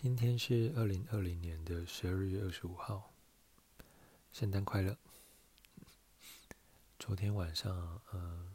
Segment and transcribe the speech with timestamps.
[0.00, 3.12] 今天是二零二零年的十二月二十五号，
[4.30, 4.96] 圣诞快乐！
[7.00, 8.54] 昨天晚上，嗯，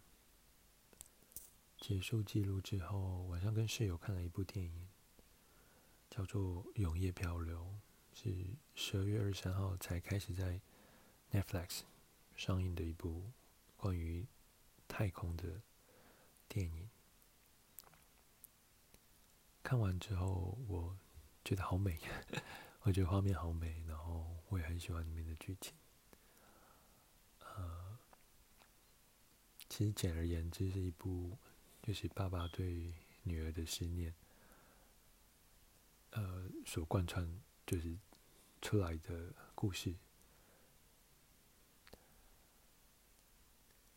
[1.78, 4.88] 结束记录之后，晚上跟室友看了一部电影，
[6.10, 7.75] 叫做《永夜漂流》，
[8.17, 8.33] 是
[8.73, 10.62] 十二月二十三号才开始在
[11.29, 11.81] Netflix
[12.37, 13.21] 上映的一部
[13.75, 14.25] 关于
[14.87, 15.62] 太空的
[16.48, 16.89] 电影。
[19.62, 20.98] 看完之后，我。
[21.44, 21.99] 觉得好美，
[22.83, 25.73] 我觉得画面好美，然后我也很喜欢里面的剧情。
[27.39, 27.97] 呃，
[29.70, 31.37] 其实简而言之是一部，
[31.81, 32.93] 就是爸爸对
[33.23, 34.13] 女儿的思念，
[36.11, 37.98] 呃，所贯穿就是
[38.62, 39.95] 出来的故事。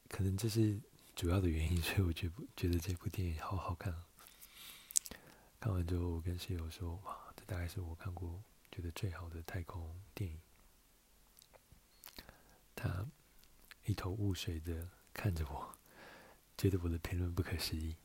[0.09, 0.80] 可能这是
[1.15, 4.04] 主要的原因，所以我觉觉得这部电影好好看。
[5.59, 10.38] 看完之后，我跟室友说：“哇！”大概是我看过觉得最好的太空电影。
[12.74, 13.07] 他
[13.84, 15.74] 一头雾水的看着我，
[16.59, 17.96] 觉得我的评论不可思议。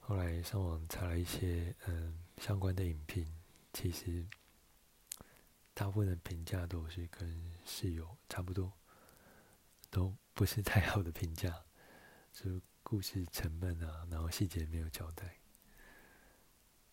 [0.00, 3.30] 后来上网查了一些嗯相关的影评，
[3.72, 4.26] 其实
[5.74, 8.72] 大部分的评价都是跟室友差不多，
[9.90, 11.64] 都不是太好的评价，
[12.32, 15.41] 就故事沉闷啊，然后细节没有交代。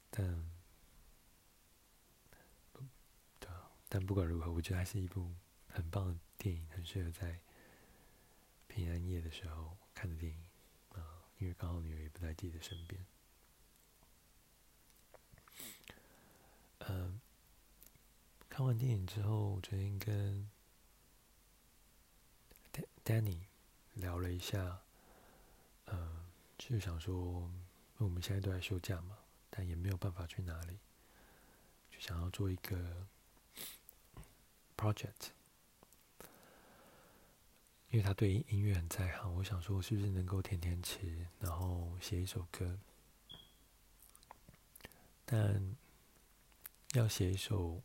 [0.09, 0.49] 但，
[3.39, 5.33] 对啊，但不管如何，我觉得还是一部
[5.67, 7.39] 很棒的电影，很适合在
[8.67, 10.43] 平安夜的时候看的电影
[10.89, 13.05] 啊，因为刚好女儿也不在自己的身边。
[16.79, 17.19] 嗯，
[18.49, 20.49] 看完电影之后，我昨天跟
[23.03, 23.41] Danny
[23.93, 24.81] 聊了一下，
[25.85, 26.25] 嗯，
[26.57, 29.17] 就是想说，因为我们现在都在休假嘛。
[29.67, 30.79] 也没有办法去哪里，
[31.91, 33.07] 就想要做一个
[34.77, 35.29] project，
[37.89, 42.79] 因为他对音乐很在行，我想说是不是能够天天吃，然后写一首歌。
[45.25, 45.75] 但
[46.93, 47.81] 要写一首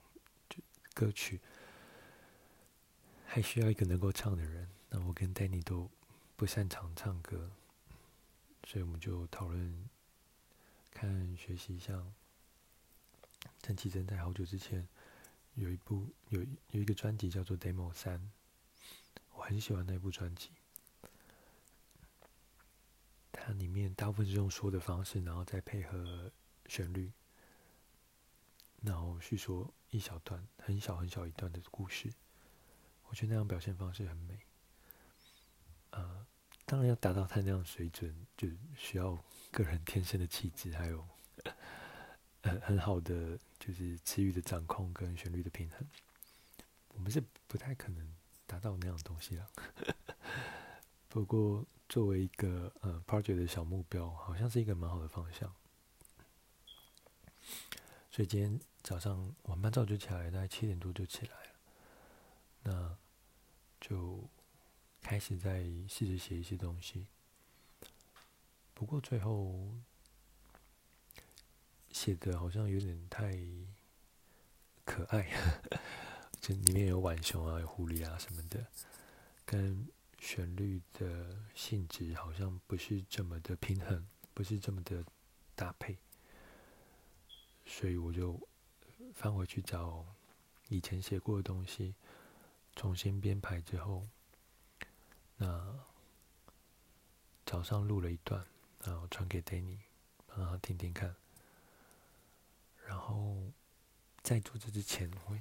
[0.95, 1.41] 歌曲，
[3.27, 4.69] 还需要一个能够唱的人。
[4.89, 5.91] 那我跟 Danny 都
[6.37, 7.51] 不擅长唱歌，
[8.67, 9.89] 所以我们就讨论。
[10.95, 12.15] 看学习像
[13.61, 14.89] 陈綺贞在好久之前
[15.55, 16.41] 有一部有
[16.71, 18.19] 有一个专辑叫做《Demo 三》，
[19.35, 20.51] 我很喜欢那部专辑。
[23.33, 26.33] 它里面大部分是用说的方式，然后再配合
[26.67, 27.13] 旋律，
[28.81, 32.11] 然后叙说一小段很小很小一段的故事。
[33.09, 34.39] 我觉得那样表现方式很美。
[35.91, 36.27] 呃，
[36.67, 39.19] 当然要达到他那样水准，就需要。
[39.55, 41.07] 个人天生的气质，还有
[42.43, 45.87] 很很好的就是词语的掌控跟旋律的平衡，
[46.89, 48.05] 我们是不太可能
[48.49, 49.49] 达到那样的东西了。
[51.09, 55.55] 不过作为一个呃 project 的小目标，好像是一个蛮好的方向。
[58.11, 61.53] 所以今天早上我蛮早就起来，大概七点多就起来了，
[62.65, 62.99] 那
[63.81, 64.29] 就
[65.05, 67.07] 开始在试着写一些东西。
[68.73, 69.71] 不过最后
[71.91, 73.39] 写的好像有点太
[74.83, 75.31] 可爱，
[76.41, 78.67] 这里面有浣熊啊，有狐狸啊什么的，
[79.45, 79.87] 跟
[80.19, 85.05] 旋律的性质好像不是这么的平衡，不是这么的
[85.55, 85.99] 搭配，
[87.67, 88.41] 所以我就
[89.13, 90.07] 翻回去找
[90.69, 91.95] 以前写过的东西，
[92.75, 94.03] 重新编排之后，
[95.45, 95.75] 那
[97.45, 98.45] 早上录了一段。
[98.87, 99.79] 然后传给 Danny，
[100.37, 101.17] 让他听听看。
[102.87, 103.51] 然后
[104.23, 105.39] 在做这之前，我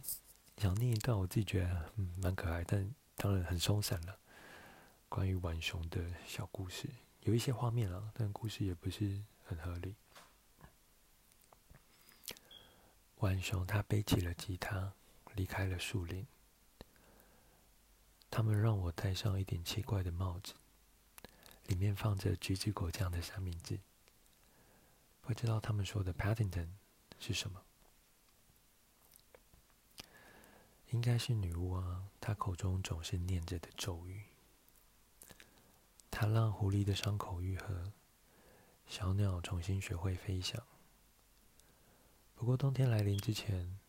[0.55, 4.17] 想念一段我自己觉得嗯蛮可爱，但当然很松散了。
[5.09, 6.87] 关于浣熊的小故事，
[7.23, 9.93] 有一些画面啊，但故事也不是很合理。
[13.17, 14.94] 浣熊他背起了吉他，
[15.35, 16.25] 离开了树林。
[18.35, 20.56] 他们让我戴上一顶奇怪的帽子。
[21.68, 23.80] 里面放着橘子果酱的三明治，
[25.21, 26.69] 不知道他们说的 Paddington
[27.19, 27.62] 是什么？
[30.89, 34.24] 应该是女巫啊，她口中总是念着的咒语。
[36.09, 37.94] 她让狐狸的伤口愈合，
[38.88, 40.59] 小鸟重新学会飞翔。
[42.33, 43.80] 不过冬天来临之前，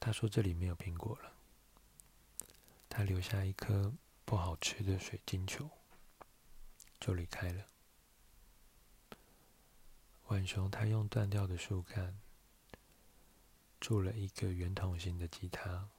[0.00, 1.35] 她说这里没有苹果了。
[2.96, 3.92] 他留下一颗
[4.24, 5.68] 不好吃的水晶球。
[6.98, 7.66] 就离开了。
[10.24, 12.18] 浣熊他用断掉的树干
[13.82, 15.90] 做了一个圆筒形的吉他，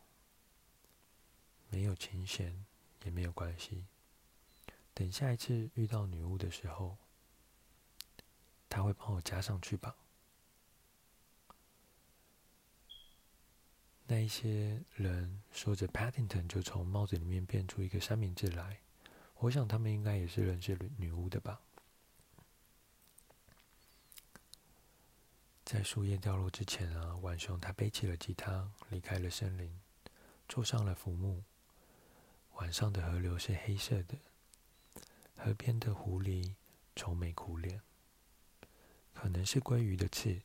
[1.69, 2.65] 没有琴弦
[3.03, 3.85] 也没有关系。
[4.95, 6.97] 等下一次遇到女巫的时候，
[8.67, 9.95] 他会帮我加上去吧。
[14.09, 18.79] 那一些人说着 Paddington 就从帽子里面变出一个三明治来，
[19.39, 21.59] 我想他们应该也是认识女巫的吧。
[25.65, 29.77] 在树叶掉落之前啊，浣熊他背起了吉他，离开了森林，
[30.47, 31.43] 坐上了浮木。
[32.53, 34.17] 晚上的河流是黑色的，
[35.35, 36.53] 河边的狐狸
[36.95, 37.81] 愁眉苦脸，
[39.13, 40.41] 可能是鲑鱼的刺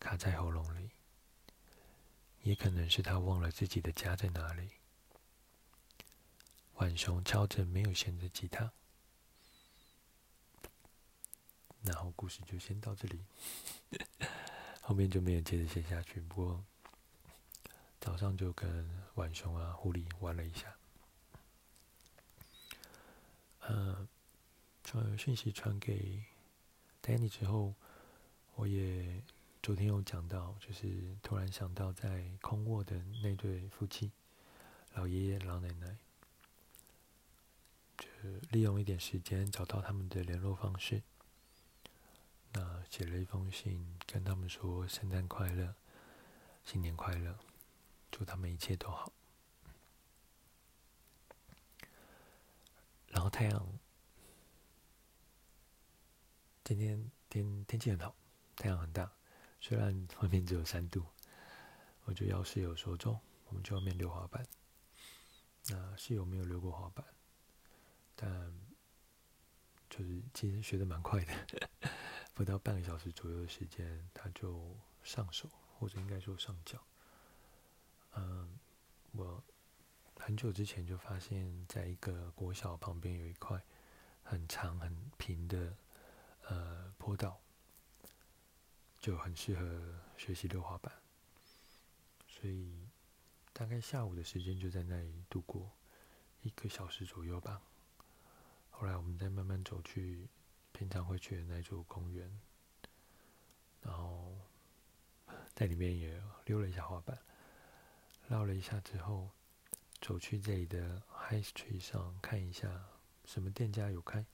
[0.00, 0.90] 卡在喉咙里。
[2.46, 4.70] 也可能是他忘了自己的家在哪里。
[6.74, 8.70] 浣熊敲着没有弦的吉他，
[11.82, 13.24] 然后故事就先到这里，
[14.80, 16.20] 后面就没有接着写下去。
[16.20, 16.64] 不过
[17.98, 20.72] 早上就跟浣熊啊、狐狸玩了一下。
[23.62, 24.06] 嗯，
[24.84, 26.22] 传讯息传给
[27.02, 27.74] Danny 之后，
[28.54, 29.20] 我也。
[29.66, 34.12] 昨天有讲到，就是突然想到在空卧的那对夫妻，
[34.94, 35.96] 老爷爷老奶奶，
[37.98, 38.06] 就
[38.52, 41.02] 利用一点时间找到他们的联络方式，
[42.52, 45.74] 那写了一封信跟他们说圣诞快乐，
[46.64, 47.36] 新年快乐，
[48.12, 49.12] 祝他们一切都好。
[53.08, 53.78] 然后太阳，
[56.62, 58.14] 今天天天气很好，
[58.54, 59.10] 太阳很大。
[59.60, 61.04] 虽然外面只有三度，
[62.04, 64.46] 我就要室友说：“中，我们去外面溜滑板。”
[65.68, 67.04] 那室友没有溜过滑板，
[68.14, 68.54] 但
[69.90, 71.68] 就是其实学的蛮快的，
[72.32, 76.80] 不到半个小时左右的时间，他就上手，或者应该说上脚。
[78.14, 78.56] 嗯，
[79.12, 79.42] 我
[80.16, 83.60] 很久之前就发现，在一个国小旁边有一块
[84.22, 85.76] 很长很平的
[86.48, 87.40] 呃坡道。
[89.06, 89.64] 就很适合
[90.16, 90.92] 学习溜滑板，
[92.26, 92.88] 所以
[93.52, 95.70] 大概下午的时间就在那里度过
[96.42, 97.62] 一个小时左右吧。
[98.68, 100.26] 后来我们再慢慢走去
[100.72, 102.28] 平常会去的那座公园，
[103.80, 104.36] 然后
[105.54, 107.16] 在里面也溜了一下滑板，
[108.26, 109.30] 绕了一下之后，
[110.00, 112.84] 走去这里的 High Street 上看一下
[113.24, 114.26] 什么店家有开，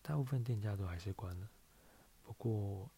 [0.00, 1.50] 大部分店家都还是关了，
[2.22, 2.88] 不过。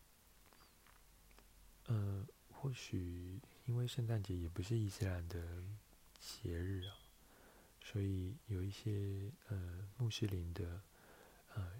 [1.86, 5.62] 呃，或许因为圣诞节也不是伊斯兰的
[6.18, 6.96] 节日啊，
[7.84, 10.82] 所以有一些呃穆斯林的
[11.54, 11.72] 呃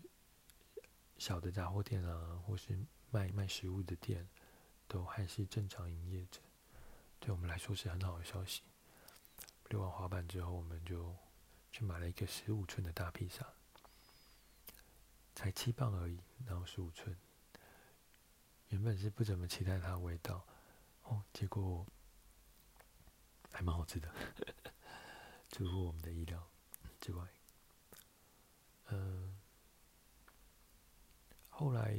[1.18, 2.78] 小的杂货店啊，或是
[3.10, 4.28] 卖卖食物的店，
[4.86, 6.40] 都还是正常营业着。
[7.18, 8.62] 对我们来说是很好的消息。
[9.70, 11.12] 溜完滑板之后，我们就
[11.72, 13.44] 去买了一个十五寸的大披萨，
[15.34, 17.16] 才七磅而已，然后十五寸。
[18.86, 20.46] 原本是不怎么期待它的味道，
[21.02, 21.84] 哦，结果
[23.50, 24.08] 还蛮好吃的，
[25.50, 26.48] 出乎我们的意料
[27.00, 27.26] 之外。
[28.90, 29.36] 嗯，
[31.48, 31.98] 后来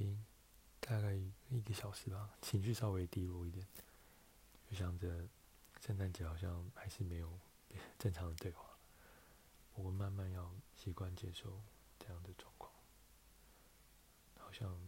[0.79, 1.13] 大概
[1.49, 3.67] 一个小时吧，情绪稍微低落一点，
[4.71, 5.27] 就想着
[5.81, 7.37] 圣诞节好像还是没有
[7.99, 8.77] 正常的对话，
[9.73, 11.61] 我慢慢要习惯接受
[11.99, 12.71] 这样的状况，
[14.37, 14.79] 好像。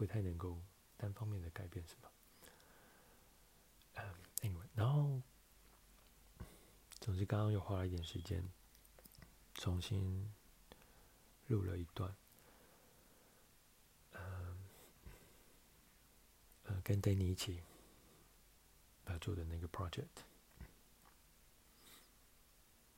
[0.00, 0.58] 不太能够
[0.96, 2.10] 单方面的改变什么。
[4.40, 5.20] ，anyway，然后，
[6.98, 8.42] 总之刚刚又花了一点时间，
[9.52, 10.32] 重新
[11.48, 12.16] 录了一段，
[14.12, 14.58] 嗯，
[16.64, 17.62] 呃，跟 Danny 一起
[19.04, 20.24] 要做的那个 project，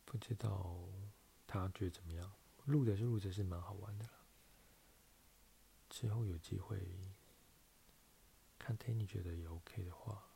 [0.04, 0.76] 不知道
[1.48, 2.32] 他觉得怎么样？
[2.66, 4.08] 录的是录着是蛮好玩的。
[5.92, 6.80] 之后有机会
[8.58, 10.26] 看 Danny 觉得也 OK 的话，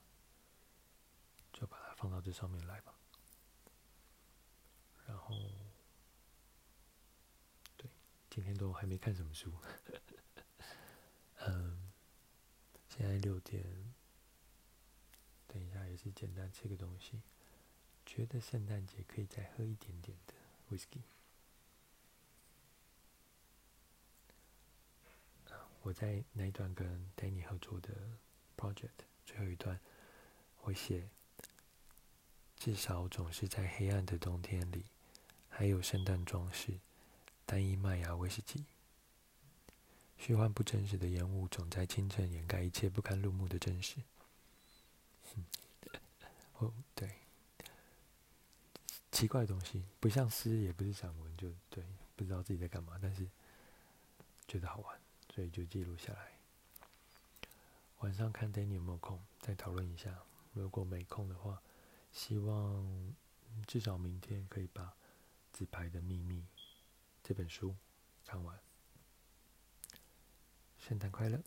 [1.51, 2.95] 就把它放到这上面来吧。
[5.07, 5.35] 然后，
[7.79, 7.91] 对，
[8.29, 9.51] 今天都还没看什么书。
[11.41, 11.91] 嗯，
[12.91, 13.95] 现在六点，
[15.49, 17.23] 等一下也是简单吃个东西。
[18.05, 20.35] 觉得圣诞节可以再喝一点点的
[20.69, 21.01] Whisky。
[25.87, 26.85] 我在那一段跟
[27.17, 27.91] Danny 合作的
[28.57, 29.79] project 最后一段，
[30.63, 31.09] 我写，
[32.57, 34.87] 至少总是在黑暗的冬天里，
[35.49, 36.81] 还有圣诞装饰，
[37.45, 38.65] 单一麦芽威士忌，
[40.19, 43.99] 虚幻不真实的烟雾总在清晨掩盖一切不堪入目的真实。
[46.55, 47.09] 哦，对，
[49.13, 51.85] 奇怪的东西，不像诗，也不是散文，就对，
[52.17, 53.25] 不知道自己在干嘛，但是
[54.49, 55.01] 觉得好玩，
[55.37, 56.33] 所以就记录下来。
[57.99, 60.23] 晚上看 Danny 有没有空，再讨论一下。
[60.55, 61.61] 如果没空的话，
[62.11, 63.15] 希望
[63.67, 64.85] 至少明天可以把
[65.53, 66.41] 《纸牌的秘密》
[67.23, 67.77] 这本书
[68.25, 68.59] 看完。
[70.79, 71.39] 圣诞快乐！